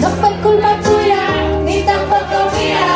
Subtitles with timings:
[0.00, 1.22] No fue culpa tuya,
[1.64, 2.86] ni tampoco mía.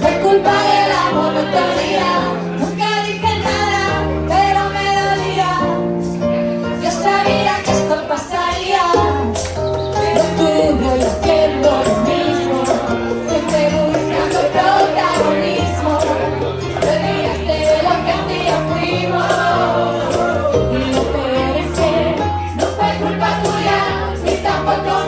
[0.00, 2.10] Fue culpa de la monotonía.
[2.58, 3.84] Nunca dije nada,
[4.28, 5.52] pero me dolía.
[6.82, 8.84] Yo sabía que esto pasaría.
[10.16, 12.58] Lo tuyo y haciendo lo mismo.
[13.28, 15.94] Siempre buscando protagonismo.
[16.80, 19.32] Te olvidaste de lo que un día fuimos.
[20.72, 22.16] Y no puede ser,
[22.56, 23.80] no fue culpa tuya,
[24.24, 24.99] ni tampoco mía.